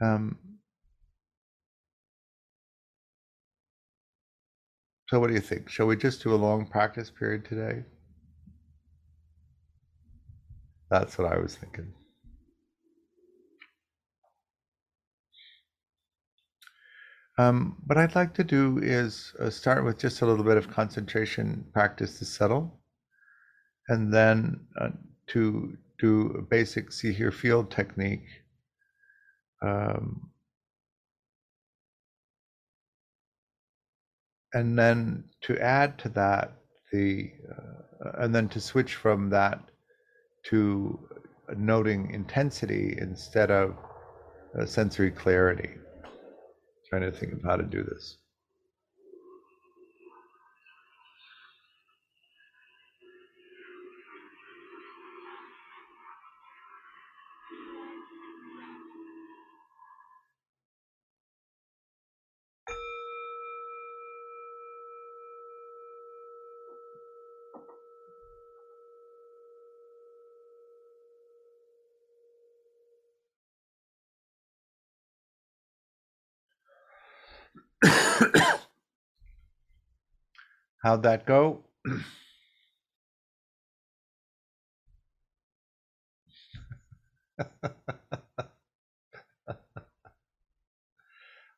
Um, 0.00 0.53
So, 5.08 5.20
what 5.20 5.28
do 5.28 5.34
you 5.34 5.40
think? 5.40 5.68
Shall 5.68 5.86
we 5.86 5.96
just 5.96 6.22
do 6.22 6.34
a 6.34 6.36
long 6.36 6.66
practice 6.66 7.10
period 7.10 7.44
today? 7.44 7.84
That's 10.90 11.18
what 11.18 11.30
I 11.32 11.38
was 11.38 11.56
thinking. 11.56 11.92
Um, 17.36 17.76
what 17.86 17.98
I'd 17.98 18.14
like 18.14 18.32
to 18.34 18.44
do 18.44 18.78
is 18.80 19.34
uh, 19.40 19.50
start 19.50 19.84
with 19.84 19.98
just 19.98 20.22
a 20.22 20.26
little 20.26 20.44
bit 20.44 20.56
of 20.56 20.70
concentration 20.70 21.66
practice 21.72 22.18
to 22.20 22.24
settle, 22.24 22.80
and 23.88 24.12
then 24.12 24.66
uh, 24.80 24.90
to 25.28 25.76
do 25.98 26.34
a 26.38 26.42
basic 26.42 26.92
See 26.92 27.12
Hear 27.12 27.32
Feel 27.32 27.64
technique. 27.64 28.28
Um, 29.62 30.30
and 34.54 34.78
then 34.78 35.24
to 35.42 35.58
add 35.60 35.98
to 35.98 36.08
that 36.10 36.52
the 36.92 37.30
uh, 37.50 38.12
and 38.18 38.34
then 38.34 38.48
to 38.48 38.60
switch 38.60 38.94
from 38.94 39.30
that 39.30 39.60
to 40.44 40.98
noting 41.56 42.10
intensity 42.12 42.96
instead 42.98 43.50
of 43.50 43.74
uh, 44.58 44.64
sensory 44.64 45.10
clarity. 45.10 45.70
Trying 46.88 47.02
to 47.02 47.12
think 47.12 47.32
of 47.32 47.42
how 47.42 47.56
to 47.56 47.64
do 47.64 47.82
this 47.82 48.18
How'd 80.84 81.02
that 81.04 81.24
go? 81.24 81.64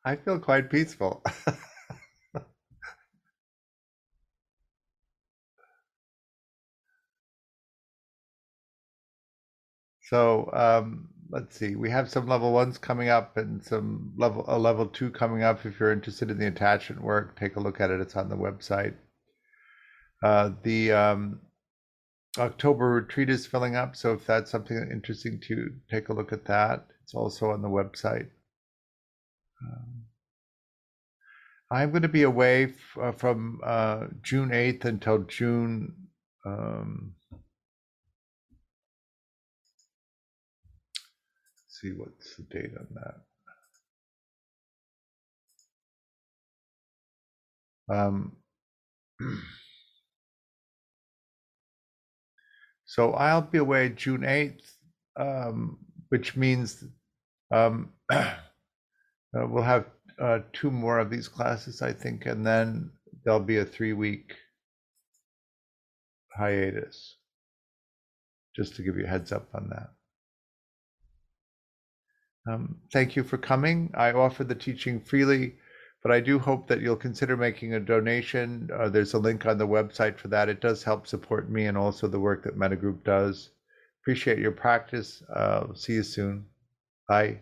I 0.05 0.15
feel 0.15 0.39
quite 0.39 0.69
peaceful. 0.69 1.21
so 9.99 10.49
um, 10.53 11.09
let's 11.29 11.57
see. 11.57 11.75
We 11.75 11.89
have 11.89 12.09
some 12.09 12.27
level 12.27 12.53
ones 12.53 12.77
coming 12.77 13.09
up 13.09 13.35
and 13.35 13.61
some 13.61 14.13
level 14.15 14.45
a 14.47 14.57
level 14.57 14.85
two 14.87 15.11
coming 15.11 15.43
up. 15.43 15.65
If 15.65 15.81
you're 15.81 15.91
interested 15.91 16.31
in 16.31 16.37
the 16.37 16.47
attachment 16.47 17.01
work, 17.01 17.37
take 17.37 17.57
a 17.57 17.59
look 17.59 17.81
at 17.81 17.91
it. 17.91 17.99
It's 17.99 18.15
on 18.15 18.29
the 18.29 18.37
website. 18.37 18.93
Uh, 20.23 20.51
the 20.63 20.91
um, 20.91 21.39
October 22.37 22.89
retreat 22.89 23.29
is 23.29 23.45
filling 23.45 23.75
up, 23.75 23.95
so 23.95 24.13
if 24.13 24.25
that's 24.25 24.51
something 24.51 24.77
interesting 24.91 25.39
to 25.47 25.69
take 25.89 26.09
a 26.09 26.13
look 26.13 26.31
at 26.31 26.45
that. 26.45 26.87
It's 27.03 27.13
also 27.13 27.51
on 27.51 27.61
the 27.61 27.69
website. 27.69 28.29
Um, 29.61 30.03
I'm 31.71 31.91
going 31.91 32.01
to 32.01 32.07
be 32.07 32.23
away 32.23 32.65
f- 32.65 32.97
uh, 33.01 33.11
from 33.11 33.59
uh, 33.63 34.07
June 34.21 34.49
8th 34.49 34.85
until 34.85 35.19
June. 35.23 35.93
Um, 36.45 37.13
see 41.67 41.91
what's 41.91 42.35
the 42.35 42.43
date 42.43 42.71
on 42.79 42.87
that. 47.89 47.97
Um, 47.99 48.37
So 52.87 53.11
I'll 53.13 53.41
be 53.41 53.57
away 53.57 53.89
June 53.89 54.21
8th, 54.21 54.71
um, 55.17 55.77
which 56.07 56.37
means 56.37 56.85
um, 57.51 57.91
uh, 58.11 58.35
we'll 59.33 59.61
have 59.61 59.85
uh, 60.19 60.39
two 60.53 60.71
more 60.71 60.97
of 60.97 61.09
these 61.09 61.27
classes, 61.27 61.81
I 61.81 61.91
think, 61.91 62.25
and 62.25 62.47
then 62.47 62.89
there'll 63.23 63.41
be 63.41 63.57
a 63.57 63.65
three 63.65 63.91
week 63.93 64.33
hiatus. 66.35 67.17
Just 68.55 68.75
to 68.77 68.83
give 68.83 68.97
you 68.97 69.03
a 69.03 69.07
heads 69.07 69.31
up 69.31 69.49
on 69.53 69.69
that. 69.69 69.89
Um, 72.49 72.77
thank 72.93 73.17
you 73.17 73.23
for 73.23 73.37
coming. 73.37 73.91
I 73.95 74.13
offer 74.13 74.45
the 74.45 74.55
teaching 74.55 75.01
freely 75.01 75.55
but 76.07 76.15
I 76.15 76.21
do 76.21 76.39
hope 76.39 76.69
that 76.69 76.79
you'll 76.79 76.95
consider 76.95 77.35
making 77.35 77.73
a 77.73 77.81
donation. 77.81 78.69
Uh, 78.73 78.87
there's 78.87 79.13
a 79.13 79.19
link 79.19 79.45
on 79.45 79.57
the 79.57 79.67
website 79.67 80.17
for 80.17 80.29
that. 80.29 80.47
It 80.47 80.61
does 80.61 80.81
help 80.81 81.05
support 81.05 81.49
me 81.49 81.65
and 81.65 81.77
also 81.77 82.07
the 82.07 82.17
work 82.17 82.43
that 82.43 82.55
Metta 82.55 82.77
Group 82.77 83.03
does. 83.03 83.49
Appreciate 84.03 84.39
your 84.39 84.53
practice. 84.53 85.21
Uh, 85.23 85.73
see 85.73 85.95
you 85.95 86.03
soon. 86.03 86.45
Bye. 87.09 87.41